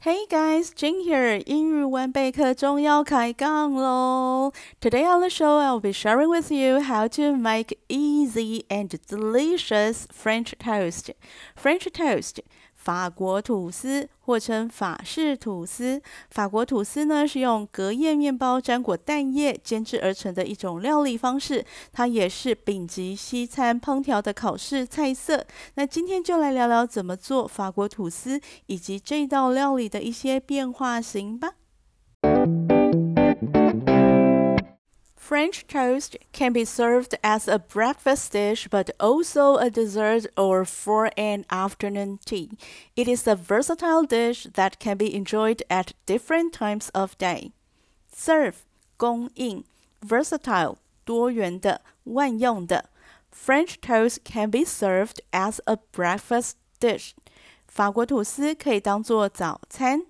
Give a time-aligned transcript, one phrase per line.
[0.00, 1.42] Hey guys, Jing here.
[1.46, 4.52] 英语文备课中要开杠喽！
[4.80, 10.52] Today on the show, I'll be sharing with you how to make easy and delicious French
[10.58, 11.10] toast.
[11.56, 12.40] French toast
[12.83, 16.01] 法国吐司，或称法式吐司。
[16.31, 25.45] 法国吐司呢，是用隔夜面包沾裹蛋液煎制而成的一种料理方式，它也是丙级西餐烹调的考试菜色。
[25.75, 31.53] 那今天就来聊聊怎么做法国吐司，以及这道料理的一些变化型吧。
[35.20, 41.44] French toast can be served as a breakfast dish but also a dessert or for an
[41.50, 42.50] afternoon tea.
[42.94, 47.50] It is a versatile dish that can be enjoyed at different times of day.
[48.14, 48.64] Serve
[48.96, 49.64] 供应
[50.00, 52.90] versatile 多元的、万用的。
[53.32, 57.12] French toast can be served as a breakfast dish.
[57.66, 60.02] 法国吐司可以当做早餐。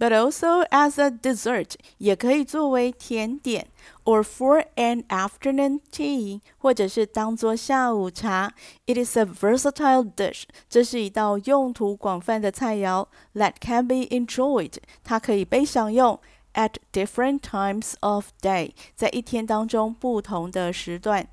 [0.00, 3.68] but also as a dessert，也可以作为甜点，
[4.04, 8.52] or for an afternoon tea，或者是当做下午茶。
[8.86, 16.20] It is a versatile dish，这是一道用途广泛的菜肴，that can be enjoyed，它可以被享用。
[16.52, 21.28] At different times of day，在一天当中不同的时段。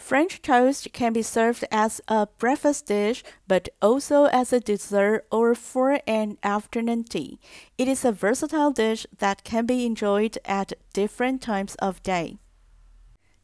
[0.00, 5.54] French toast can be served as a breakfast dish, but also as a dessert or
[5.54, 7.38] for an afternoon tea.
[7.78, 12.38] It is a versatile dish that can be enjoyed at different times of day.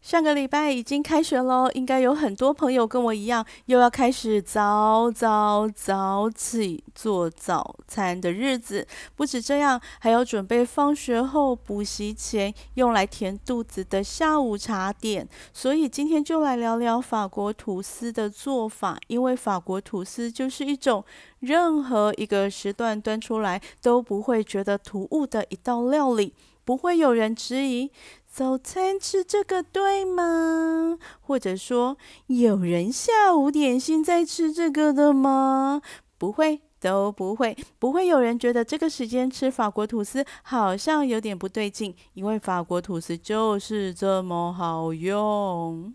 [0.02, 8.86] 上个礼拜已经开学喽，应该有很多朋友跟我一样，又要开始早早早起做早餐的日子。
[9.16, 15.28] 不止这样，还要准备放学后补习前用来填肚子的下午茶点。
[15.52, 21.04] 所以今天就来聊聊法国吐司的做法，因为法国吐司就是一种
[21.40, 26.32] 任何一个时段端出来都不会觉得突兀的一道料理，
[26.64, 27.90] 不会有人质疑。
[28.36, 30.98] 早餐吃这个对吗？
[31.22, 35.80] 或者说，有人下午点心在吃这个的吗？
[36.18, 45.94] 不会，都不会，不会有人觉得这个时间吃法国吐司好像有点不对劲，因为法国吐司就是这么好用。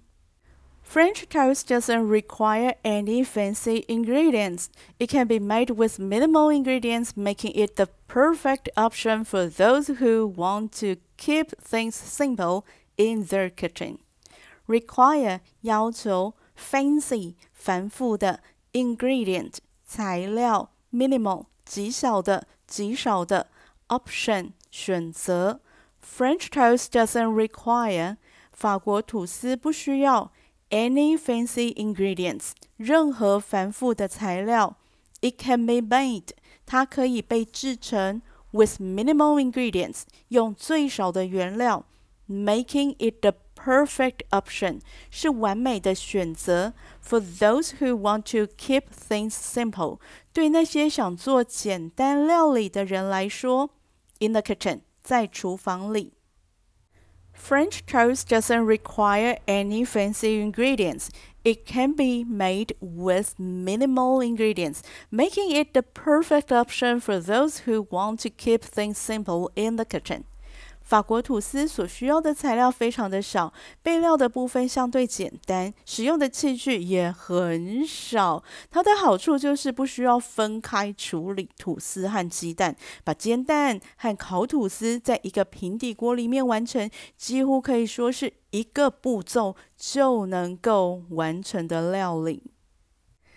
[0.91, 4.71] French toast doesn't require any fancy ingredients.
[4.99, 10.27] It can be made with minimal ingredients, making it the perfect option for those who
[10.27, 12.65] want to keep things simple
[12.97, 13.99] in their kitchen.
[14.67, 18.41] Require 要求 fancy 繁复的
[18.73, 23.49] ingredient 材料 minimal 极小的极少的
[23.89, 25.61] option 选择
[26.03, 28.17] French toast doesn't require
[28.53, 30.33] 法国吐司不需要
[30.71, 34.77] any fancy ingredients，任何繁复的材料。
[35.21, 36.29] It can be made，
[36.67, 41.87] 它可以被制成 with minimal ingredients，用最少的原料，
[42.29, 44.81] making it the perfect option，
[45.11, 46.75] 是完美的选择。
[47.03, 49.99] For those who want to keep things simple，
[50.33, 53.71] 对那些想做简单料理的人来说，
[54.19, 56.13] in the kitchen，在厨房里。
[57.42, 61.10] French toast doesn't require any fancy ingredients.
[61.44, 67.88] It can be made with minimal ingredients, making it the perfect option for those who
[67.90, 70.26] want to keep things simple in the kitchen.
[70.92, 78.44] 法国吐司所需要的材料非常的少，备料的部分相对简单，使用的器具也很少。
[78.70, 82.76] 它的好处就是不需要分开处理吐司和鸡蛋，
[83.06, 92.52] 把煎蛋和烤吐司在一个平底锅里面完成，几乎可以说是一个步骤就能够完成的料理。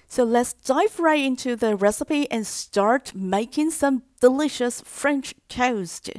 [0.08, 6.10] So let's dive right into the recipe and start making some delicious French toast.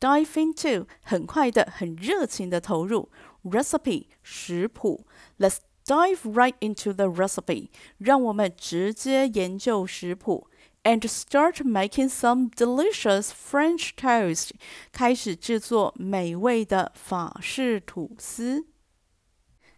[0.00, 3.10] Dive into 很快的、很热情的投入
[3.44, 5.06] recipe 食谱。
[5.38, 10.48] Let's dive right into the recipe，让我们直接研究食谱。
[10.84, 14.50] And start making some delicious French toast，
[14.90, 18.66] 开始制作美味的法式吐司。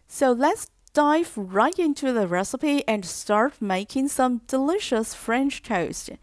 [0.07, 0.63] So let's
[0.93, 6.17] dive right into the recipe and start making some delicious French toast.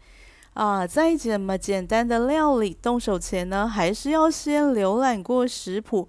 [0.58, 6.08] 啊，再怎么简单的料理，动手前呢，还是要先浏览过食谱。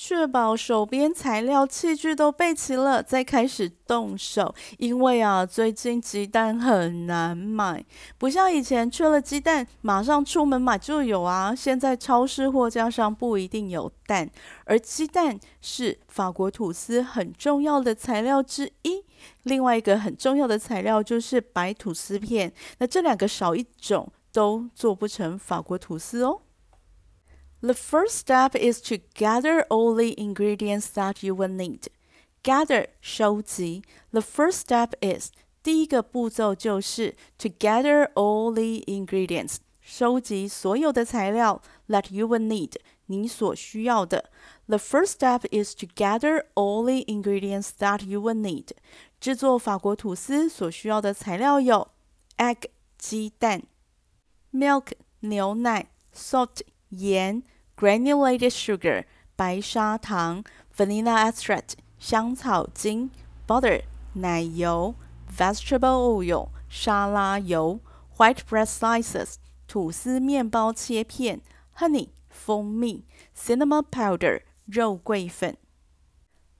[0.00, 4.54] 确保手边材料器具都备齐了，再开始动手。
[4.78, 7.84] 因为啊，最近鸡蛋很难买，
[8.16, 11.52] 不像以前缺了鸡蛋马上出门买就有啊。
[11.52, 14.30] 现在超市货架上不一定有蛋，
[14.66, 19.04] 而鸡蛋是法国吐司很重要的材料之一。
[19.42, 24.12] 另外一个很重要的材料就是白吐司片，那这两个少一种。
[24.30, 26.42] 都做不成法国吐司哦。
[27.61, 31.87] The first step is to gather all the ingredients that you will need.
[32.43, 33.83] Gather 收集。
[34.11, 35.31] The first step is
[35.63, 42.73] 第一个步骤就是 to gather all the ingredients，收集所有的材料 that you will need，
[43.05, 44.29] 你所需要的。
[44.67, 48.71] The first step is to gather all the ingredients that you will need。
[49.21, 51.87] 制作法国吐司所需要的材料有
[52.35, 52.63] egg
[52.97, 53.63] 鸡蛋，
[54.51, 54.87] milk
[55.21, 56.59] 牛奶，salt
[56.89, 57.43] 盐，
[57.77, 59.05] granulated sugar
[59.35, 60.43] 白砂糖，
[60.75, 63.09] vanilla extract 香草精，
[63.47, 63.83] butter
[64.13, 64.95] 奶油，
[65.35, 67.79] vegetable oil 沙拉油，
[68.17, 69.35] white bread slices
[69.67, 71.41] 吐司面包切片，
[71.77, 73.05] honey 蜂蜜，
[73.35, 75.57] cinnamon powder 肉桂粉。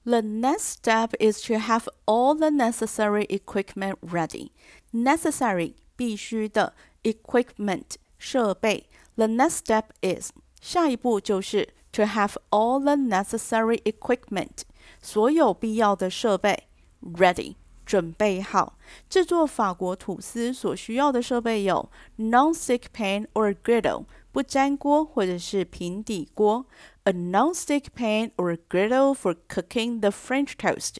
[0.04, 4.50] The next step is to have all the necessary equipment ready.
[4.92, 6.74] Necessary 必须的
[7.04, 8.88] equipment 设备。
[9.18, 10.30] The next step is
[10.60, 14.62] 下一步就是 to have all the necessary equipment
[15.00, 16.68] 所有必要的设备
[17.02, 17.54] ready
[17.86, 18.78] 准备好。
[19.08, 26.66] 制作法国吐司所需要的设备有 non-stick pan or griddle 不粘锅或者是平底锅。
[27.04, 30.96] a non-stick pan or griddle for cooking the French toast，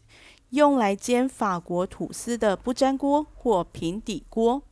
[0.51, 4.63] 用来煎法国吐司的不粘锅或平底锅。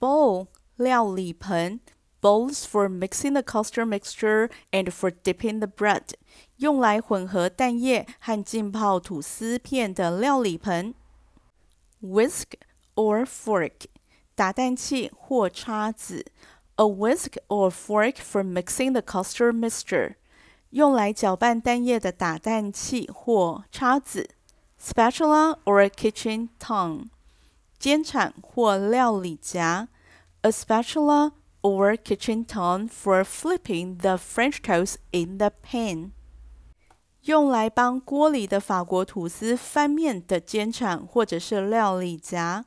[0.00, 0.48] Bowl
[0.80, 1.80] 料理盆，
[2.20, 6.14] bowls for mixing the custard mixture and for dipping the bread，
[6.56, 10.94] 用来混合蛋液和浸泡吐司片的料理盆。
[12.02, 12.54] Whisk
[12.94, 13.86] or fork
[14.34, 16.26] 打蛋器或叉子。
[16.78, 20.16] a whisk or fork for mixing the custard mixture，
[20.68, 24.26] 用来搅拌蛋液的打蛋器或叉子；
[24.78, 27.06] spatula or a kitchen tongue，
[27.78, 29.88] 煎铲或料理夹
[30.42, 31.32] ；a spatula
[31.62, 36.12] or kitchen tongue for flipping the French toast in the pan，
[37.22, 42.64] 用来帮锅里的法国吐司翻面的煎铲或者是料理夹；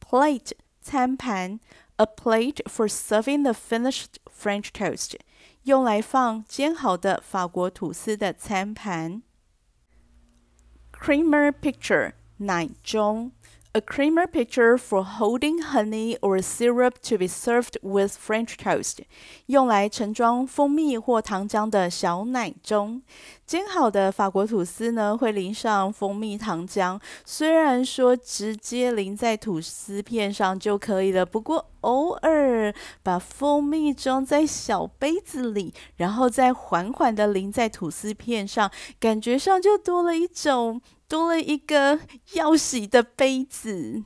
[0.00, 1.60] plate 餐盘。
[2.00, 5.16] a plate for serving the finished French toast，
[5.64, 9.22] 用来放煎好的法国吐司的餐盘。
[10.90, 13.32] Creamer pitcher 奶盅
[13.75, 18.99] A creamer pitcher for holding honey or syrup to be served with French toast，
[19.47, 23.01] 用来盛装蜂蜜或糖浆的小奶盅。
[23.45, 26.97] 煎好的法国吐司呢，会淋上蜂蜜糖浆。
[27.25, 32.73] 虽然说直接淋在吐司片上就可以了，不过偶尔
[33.03, 38.71] 把蜂蜜装在小杯子里，然后再缓缓的淋在吐司片上，
[39.01, 40.81] 感觉上就多了一种。
[41.15, 41.97] 多了一个
[42.33, 44.03] 要洗的杯子，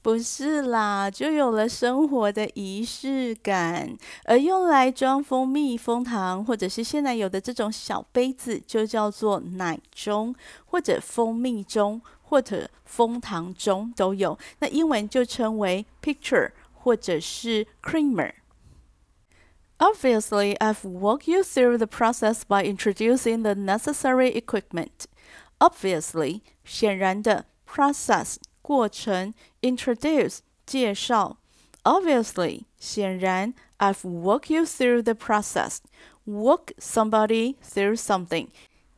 [0.00, 3.98] 不是啦，就有了生活的仪式感。
[4.26, 10.32] 而用来装蜂蜜、蜂糖，或者是现在有的这种小杯子，就叫做奶盅，
[10.66, 14.38] 或者蜂蜜盅，或者蜂糖盅都有。
[14.60, 18.34] 那英文就称为 pitcher 或者是 creamer。
[19.78, 25.06] Obviously, I've walked you through the process by introducing the necessary equipment.
[25.61, 31.37] Obviously，显然的，process 过程，introduce 介绍。
[31.83, 35.77] Obviously，显然，I've walked you through the process.
[36.25, 38.49] Walk somebody through something，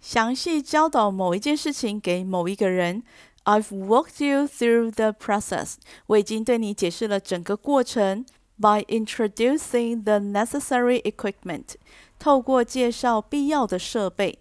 [0.02, 3.04] 详细教导某一件事情给某一个人。
[3.46, 5.76] I've walked you through the process.
[6.08, 8.26] 我已经对你解释了整个过程。
[8.62, 11.76] By introducing the necessary equipment，
[12.20, 14.40] 透过介绍必要的设备。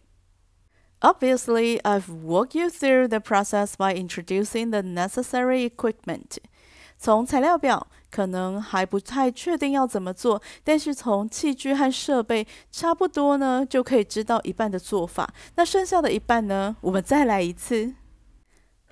[1.02, 6.38] Obviously, I've walked you through the process by introducing the necessary equipment.
[6.98, 15.32] 从材料表可能还不太确定要怎么做，但是从器具和设备差不多呢，就可以知道一半的做法。
[15.54, 17.94] 那剩下的一半呢，我们再来一次。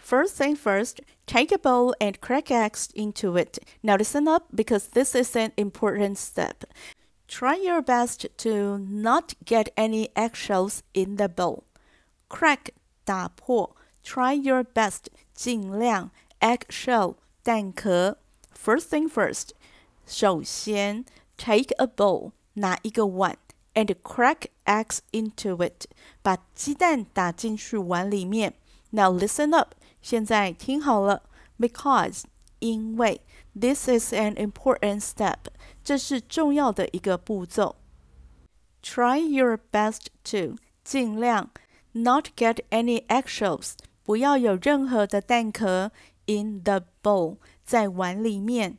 [0.00, 3.58] First thing first, take a bowl and crack eggs into it.
[3.80, 6.62] Now listen up because this is an important step.
[7.26, 11.64] Try your best to not get any eggshells in the bowl.
[12.30, 12.70] Crack
[13.04, 16.10] 打破，Try your best 尽量，
[16.40, 18.18] Eggshell 蛋壳。
[18.54, 19.50] First thing first，
[20.06, 21.04] 首先，
[21.36, 23.36] take a bowl 拿一个碗，
[23.74, 25.86] and crack eggs into it
[26.22, 28.54] 把鸡蛋打进去碗里面。
[28.90, 31.22] Now listen up，现在听好了，
[31.58, 32.22] because
[32.60, 33.20] 因为
[33.58, 35.38] this is an important step，
[35.84, 37.76] 这是重要的一个步骤。
[38.82, 41.50] Try your best to 尽量。
[41.92, 43.72] not get any eggshells，
[44.04, 45.90] 不要有任何的蛋壳
[46.26, 48.78] in the bowl，在碗里面。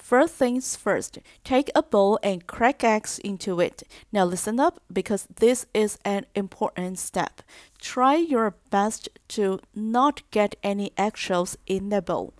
[0.00, 3.82] First things first, take a bowl and crack eggs into it.
[4.10, 7.42] Now listen up because this is an important step.
[7.78, 12.32] Try your best to not get any eggshells in the bowl.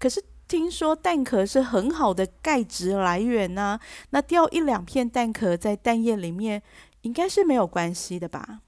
[0.00, 3.80] 可是听说蛋壳是很好的钙质来源呐、啊，
[4.10, 6.62] 那掉一两片蛋壳在蛋液里面，
[7.02, 8.62] 应该是没有关系的吧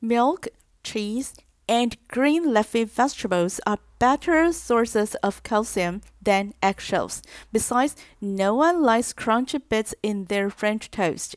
[0.00, 0.48] ？Milk,
[0.82, 1.34] cheese,
[1.68, 7.22] and green leafy vegetables are better sources of calcium than eggshells.
[7.52, 11.36] Besides, no one likes crunchy bits in their French toast.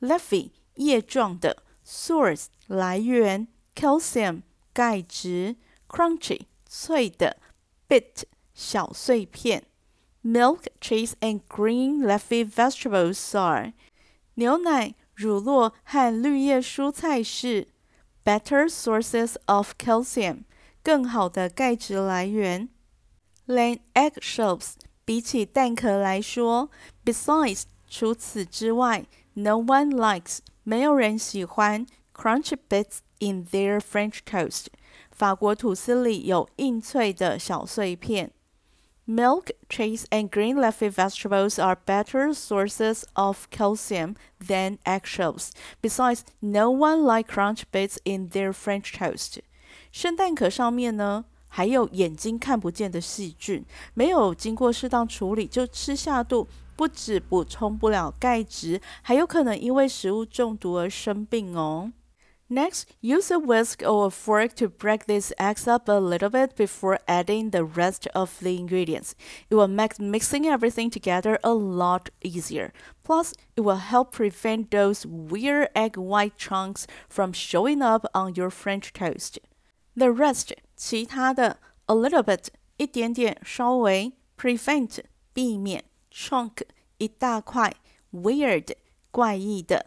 [0.00, 5.56] Leafy 叶状的，source 来源，calcium 钙质，
[5.88, 7.38] crunchy 脆的，
[7.88, 8.24] bit
[8.54, 9.64] 小碎片。
[10.24, 13.72] Milk, cheese, and green leafy vegetables are
[14.34, 17.68] 牛奶、乳酪和绿叶蔬菜是
[18.24, 20.44] better sources of calcium
[20.82, 22.68] 更好的钙质来源。
[23.46, 24.72] Than eggshells
[25.04, 26.70] 比起蛋壳来说，
[27.04, 34.66] besides 除此之外，no one likes 没有人喜欢 crunchy bits in their French toast
[35.10, 38.32] 法国吐司里有硬脆的小碎片。
[39.10, 45.52] Milk, cheese, and green leafy vegetables are better sources of calcium than eggshells.
[45.80, 49.38] Besides, no one likes crunch bits in their French toast.
[49.92, 53.64] 生蛋壳上面呢，还有眼睛看不见的细菌，
[53.94, 61.92] 没有经过适当处理就吃下肚，不止补充不了钙质，还有可能因为食物中毒而生病哦。
[62.50, 66.54] Next, use a whisk or a fork to break these eggs up a little bit
[66.54, 69.16] before adding the rest of the ingredients.
[69.50, 72.72] It will make mixing everything together a lot easier.
[73.02, 78.50] Plus, it will help prevent those weird egg white chunks from showing up on your
[78.50, 79.40] French toast.
[79.96, 85.00] The rest, 其他的 a little bit 一点点稍微 prevent
[85.32, 86.62] 避免 chunk
[86.98, 87.74] 一大块
[88.12, 88.74] weird
[89.10, 89.86] 怪异的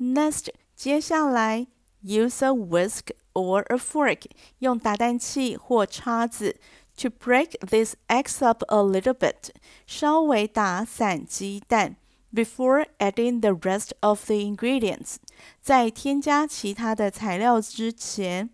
[0.00, 1.66] next 接下来
[2.02, 4.22] use a whisk or a fork
[4.60, 6.56] 用打蛋器或叉子
[6.96, 9.50] to break these eggs up a little bit
[9.86, 11.96] 稍微打散鸡蛋
[12.32, 15.16] before adding the rest of the ingredients
[15.60, 18.50] 在添加其他的材料之前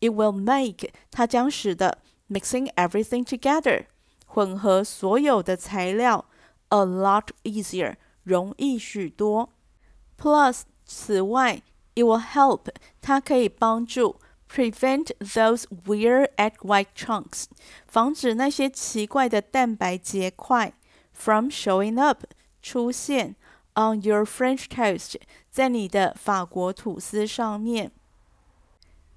[0.00, 1.98] it will make 它将使得
[2.28, 3.86] mixing everything together
[4.26, 6.26] 混合所有的材料
[6.68, 9.50] a lot easier 容易许多。
[10.18, 11.62] Plus 此外
[11.98, 12.68] it will help
[13.00, 17.44] 它可以帮助 prevent those weird egg white chunks
[17.86, 20.72] 防止那些奇怪的蛋白结块
[21.12, 22.24] from showing up
[22.62, 23.36] 出现
[23.74, 25.16] on your French toast
[25.50, 27.92] 在你的法国吐司上面。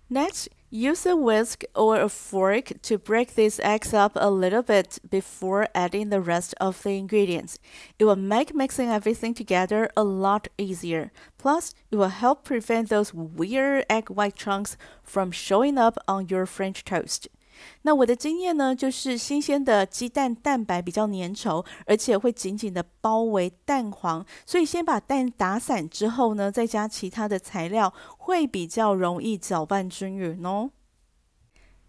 [0.10, 4.99] Next, Use a whisk or a fork to break these eggs up a little bit
[5.09, 7.59] before adding the rest of the ingredients.
[7.99, 11.13] It will make mixing everything together a lot easier.
[11.37, 16.47] Plus, it will help prevent those weird egg white chunks from showing up on your
[16.47, 17.29] French toast.
[17.82, 30.70] 那我的经验呢，就是新鲜的鸡蛋蛋白比较粘稠，而且会紧紧的包围蛋黄，所以先把蛋打散之后呢，再加其他的材料，会比较容易搅拌均匀哦。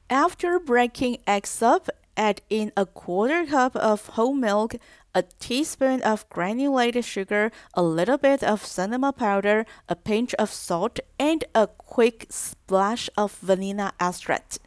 [0.08, 4.78] After breaking eggs up, add in a quarter cup of whole milk,
[5.12, 11.00] a teaspoon of granulated sugar, a little bit of cinnamon powder, a pinch of salt,
[11.18, 14.61] and a quick splash of vanilla extract.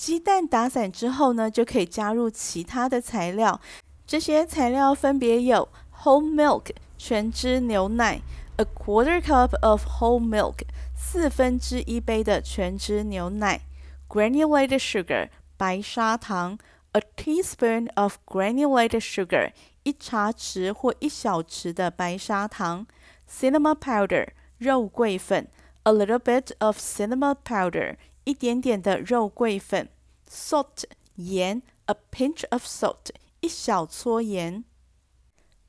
[0.00, 3.60] 鸡蛋打散之后呢，就可以加入其他的材料。
[4.06, 5.68] 这些材料分别有
[6.02, 8.20] whole milk 全脂牛奶，
[8.56, 10.60] a quarter cup of whole milk
[10.96, 13.60] 四分之一杯的全脂牛奶，
[14.08, 16.58] granulated sugar 白砂糖，
[16.92, 22.86] a teaspoon of granulated sugar 一茶匙或一小匙的白砂糖，
[23.28, 25.48] cinnamon powder 肉桂粉，
[25.82, 29.88] a little bit of cinnamon powder 一点点的肉桂粉，
[30.28, 30.84] salt
[31.16, 33.10] 盐，a pinch of salt
[33.40, 34.64] 一小撮盐，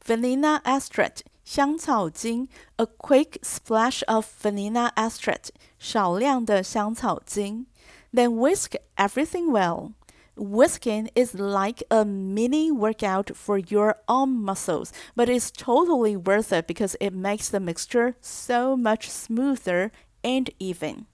[0.03, 7.67] vanilla extract 香草精，a quick splash of vanilla extract 少量的香草精，
[8.13, 16.15] then whisk everything well。Whisking is like a mini workout for your arm muscles, but it's totally
[16.15, 19.89] worth it because it makes the mixture so much smoother
[20.21, 21.07] and even.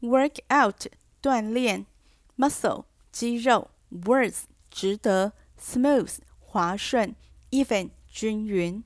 [0.00, 0.86] Work out
[1.22, 1.86] 锻炼，
[2.36, 7.14] muscle 肌肉，words 值得，smooth 滑顺，
[7.50, 8.82] even 均匀。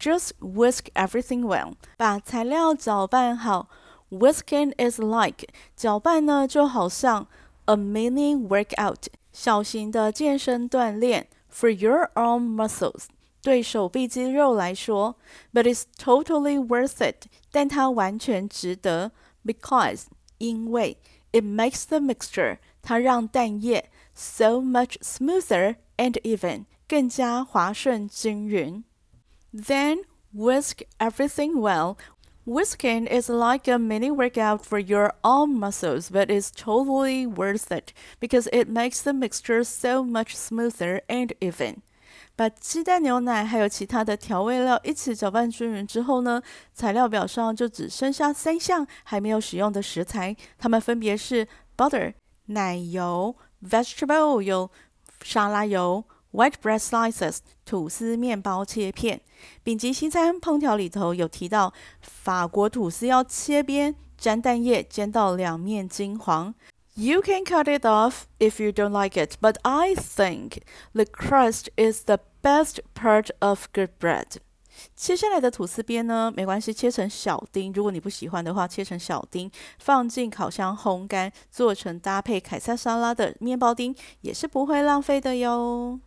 [0.00, 3.68] Just whisk everything well，把材料搅拌好。
[4.10, 5.46] Whisking is like
[5.76, 7.26] 搅拌呢，就好像
[7.64, 13.06] a mini workout 小型的健身锻炼 for your arm muscles，
[13.42, 15.16] 对手臂肌肉来说，
[15.52, 19.12] but it's totally worth it，但它完全值得，
[19.44, 20.04] because
[20.38, 20.98] 因为
[21.32, 28.84] it makes the mixture，它让蛋液 so much smoother and even，更加滑顺均匀。
[29.52, 31.96] Then whisk everything well
[32.46, 37.94] Whisking is like a mini workout for your arm muscles, but it's totally worth it
[38.20, 41.80] because it makes the mixture so much smoother and even.
[42.39, 46.41] 把鸡蛋、牛奶还有其他的调味料一起搅拌均匀之后呢，
[46.73, 52.13] 材料表上就只剩下三项还没有使用的食材，它们分别是 butter
[52.45, 54.71] 奶油、vegetable 有
[55.21, 56.05] 沙拉油。
[56.31, 59.19] White bread slices 吐司面包切片，
[59.61, 66.55] 丙级西餐烹调里头有提到，法国吐司要切边，沾蛋液，煎到两面金黄。
[66.93, 70.59] You can cut it off if you don't like it, but I think
[70.93, 74.37] the crust is the best part of good bread.
[74.95, 77.73] 切下来的吐司边呢，没关系，切成小丁。
[77.73, 85.99] 如果你不喜欢的话，切成小丁，放进烤箱烘干，做成搭配凯撒沙拉的面包丁，也是不会浪费的哟。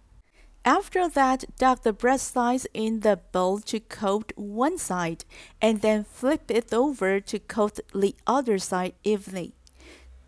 [0.65, 5.23] After that, dunk the bread slice in the bowl to coat one side,
[5.61, 9.53] and then flip it over to coat the other side evenly.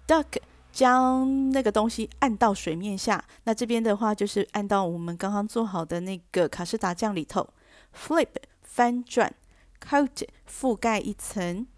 [0.07, 0.39] Duck
[0.75, 7.49] 将那个东西按到水面下，那这边的话就是按到我们刚刚做好的那个卡士达酱里头。
[7.97, 8.27] Flip
[8.61, 9.33] 翻转
[9.81, 11.69] ，coat 覆盖一层。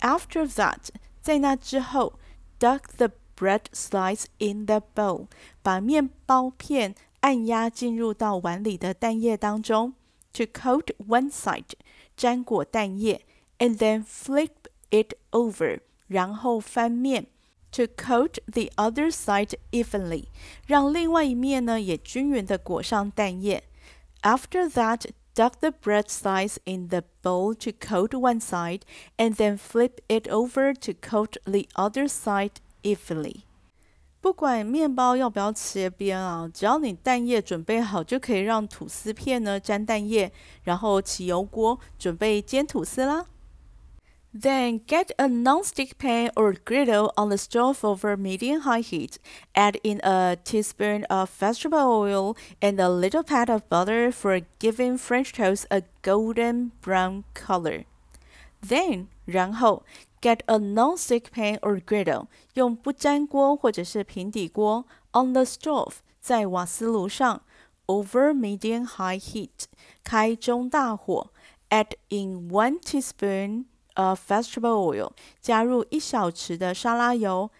[0.00, 0.88] After that，
[1.22, 2.14] 在那之后
[2.58, 5.28] ，duck the bread slice in the bowl，
[5.62, 9.94] 把面包片按压进入到碗里的蛋液当中
[10.32, 11.74] ，to coat one side，
[12.16, 13.24] 沾裹蛋液
[13.60, 14.50] ，and then flip
[14.90, 15.78] it over，
[16.08, 17.28] 然后翻面
[17.72, 20.24] ，to coat the other side evenly，
[20.66, 23.64] 让另外一面呢也均匀的裹上蛋液。
[24.22, 28.82] After that, duck the bread slice in the bowl to coat one side,
[29.16, 33.42] and then flip it over to coat the other side evenly.
[34.20, 40.30] 不管面包要不要切边啊，只要你蛋液准备好，就可以让吐司片呢沾蛋液，
[40.64, 43.24] 然后起油锅准备煎吐司啦。
[44.37, 49.17] Then get a non-stick pan or griddle on the stove over medium-high heat.
[49.55, 54.97] Add in a teaspoon of vegetable oil and a little pat of butter for giving
[54.97, 57.85] French toast a golden brown color.
[58.61, 59.83] Then 然后
[60.21, 64.85] Get a non-stick pan or griddle，用不粘锅或者是平底锅。
[65.11, 67.43] On the stove，在瓦斯炉上。
[67.85, 69.65] Over medium high heat，
[70.03, 71.29] 开中大火。
[71.69, 77.51] Add in one teaspoon of vegetable oil，加入一小匙的沙拉油。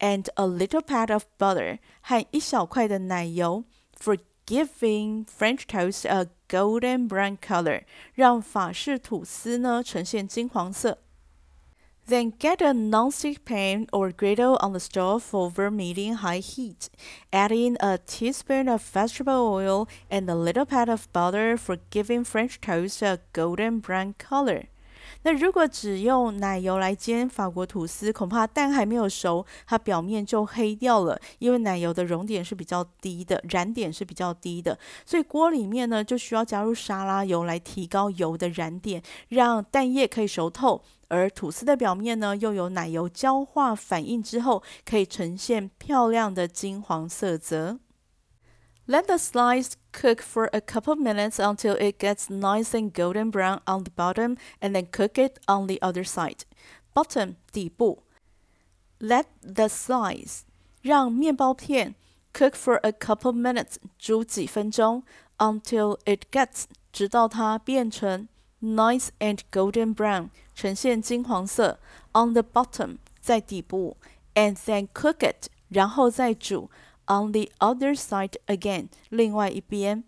[0.00, 3.64] And a little pat of butter，和一小块的奶油。
[3.98, 10.98] For giving French toast a golden brown color，让法式吐司呢呈现金黄色。
[12.06, 16.90] then get a non-stick pan or griddle on the stove over medium-high heat.
[17.32, 22.24] Add in a teaspoon of vegetable oil and a little pat of butter for giving
[22.24, 24.68] French toast a golden brown color.
[25.23, 31.19] 那如果只用奶油来煎法国吐司，恐怕蛋还没有熟，它表面就黑掉了。
[31.39, 40.81] 因为奶油的熔点是比较低的，燃点是比较低的，所以锅里面呢就需要加入沙拉油来提高油的燃点，让蛋液可以熟透。
[41.09, 47.79] 而吐司的表面呢，又有奶油焦化反应之后，可以呈现漂亮的金黄色泽。
[48.88, 53.84] Let the slice cook for a couple minutes until it gets nice and golden brown on
[53.84, 56.44] the bottom, and then cook it on the other side.
[56.94, 58.02] Bottom 底部。
[59.00, 60.42] Let the slice
[60.82, 61.94] 让面包片
[62.32, 65.02] cook for a couple minutes 煮几分钟
[65.38, 68.28] until it gets 直到它变成
[68.62, 71.78] nice and golden brown 呈现金黄色
[72.12, 73.96] on the bottom 在底部
[74.34, 76.70] and then cook it 然后再煮
[77.08, 80.04] on the other side again, 另外一边。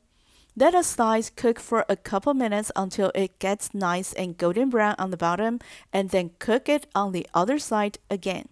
[0.58, 4.94] Let a slice cook for a couple minutes until it gets nice and golden brown
[4.98, 5.60] on the bottom,
[5.92, 8.46] and then cook it on the other side again.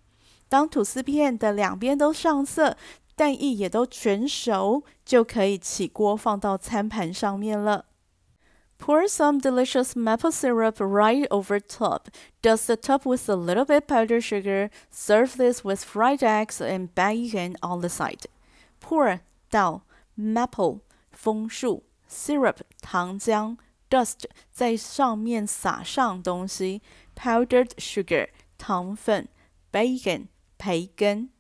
[0.51, 2.77] 当吐司片的两边都上色，
[3.17, 7.87] 蛋液也都全熟，就可以起锅放到餐盘上面了。
[8.79, 12.09] Pour some delicious maple syrup right over top.
[12.43, 14.69] Dust the top with a little bit powdered sugar.
[14.91, 18.27] Serve this with fried eggs and bacon on the side.
[18.81, 19.83] Pour 倒，
[20.19, 23.57] maple 枫树，syrup 糖浆，
[23.89, 26.83] dust 在上面撒上东西，
[27.15, 29.29] powdered sugar 糖粉，
[29.73, 30.27] bacon
[30.59, 31.31] 培根。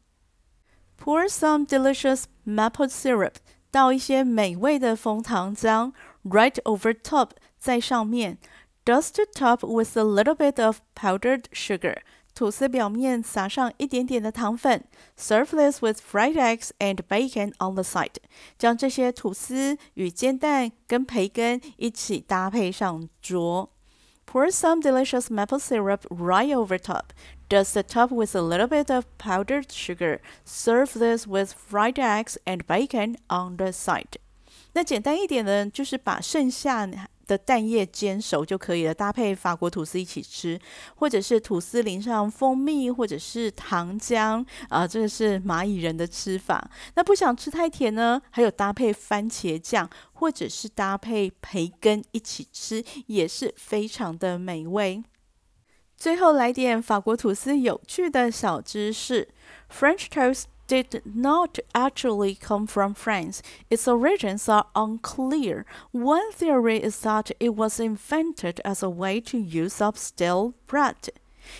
[0.96, 3.34] Pour some delicious maple syrup
[3.70, 5.92] 倒一些美味的枫糖浆，
[6.24, 8.38] right over top，在上面，
[8.84, 11.98] dust the top with a little bit of powdered sugar。
[12.38, 14.84] 吐司表面撒上一点点的糖粉，
[15.16, 18.16] serve this with fried eggs and bacon on the side。
[18.58, 23.70] 将这些吐司与煎蛋跟培根一起搭配上桌。
[24.26, 27.12] Pour some delicious maple syrup right over top.
[27.48, 30.20] Dust the top with a little bit of powdered sugar.
[30.44, 34.16] Serve this with fried eggs and bacon on the side.
[34.72, 36.88] 那简单一点的，就是把剩下
[37.29, 40.59] 的蛋液煎熟就可以了，搭配法国吐司一起吃，
[40.95, 46.71] 或者是吐司淋上蜂蜜，或者是糖浆啊，这个是蚂蚁人的吃法。
[46.95, 55.03] 那不想吃太甜呢，还有搭配番茄酱，或者是搭配培根一起吃，也是非常的美味。
[55.95, 59.29] 最后来点法国吐司有趣的小知识
[59.71, 60.45] ：French toast。
[60.69, 63.41] Did not actually come from France.
[63.71, 65.65] Its origins are unclear.
[65.91, 71.09] One theory is that it was invented as a way to use up stale bread.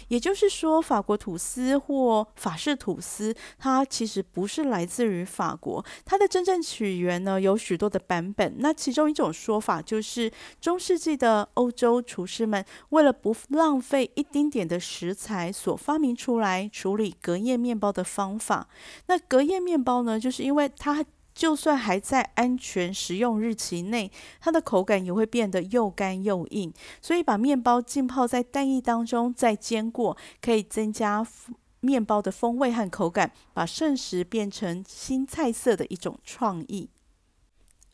[0.10, 8.56] 也就是说，法国吐司或法式吐司，它其实不是来自于法国，它的真正起源呢有许多的版本。
[8.60, 18.68] 那其中一种说法就是，中世纪的欧洲厨师们为了不浪费一丁点的食材，所发明出来处理隔夜面包的方法。
[19.08, 21.06] 那隔夜面包呢，就是因为它。
[21.39, 24.11] 就算还在安全食用日期内，
[24.41, 26.73] 它的口感也会变得又干又硬。
[27.03, 31.27] 所以把面包浸泡在蛋液当中，再煎过，可以增加
[31.81, 36.89] 面包的风味和口感，把剩食变成新菜色的一种创意。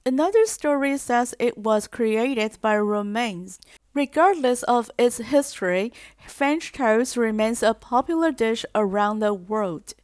[0.05, 3.57] Another story says it was created by Romans.
[3.93, 5.93] Regardless of its history,
[6.27, 9.95] French toast remains a popular dish around the world.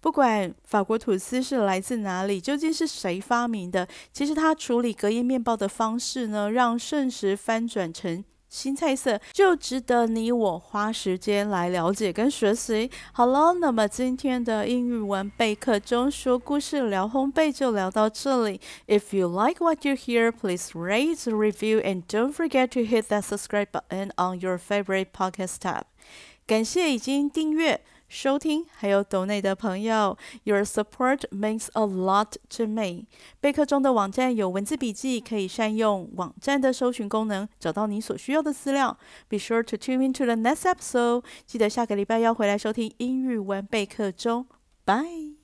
[0.00, 12.90] 不管法国吐司是来自哪里，究竟是谁发明的，其实它处理隔夜面包的方式呢，让剩食翻转成新菜色，就值得你我花时间来了解跟学习。
[13.12, 18.60] 好了，那么今天的英语文备课中说故事聊烘焙就聊到这里。
[18.88, 23.68] If you like what you hear, please rate, review, and don't forget to hit that subscribe
[23.70, 25.82] button on your favorite podcast tab。
[26.46, 27.82] 感谢已经订阅。
[28.10, 33.06] 收听还有抖内的朋友，Your support means a lot to me。
[33.40, 38.98] 备课中的网站有文字笔记，可以善用网站的搜寻功能找到你所需要的资料。
[39.28, 41.22] Be sure to tune in to the next episode。
[41.46, 44.48] 记得下个礼拜要回来收听英语文备课中。
[44.84, 45.36] Bye。